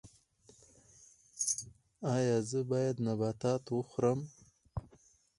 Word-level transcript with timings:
ایا 2.13 2.37
زه 2.49 2.59
باید 2.69 2.95
نبات 3.05 3.65
وخورم؟ 3.71 4.19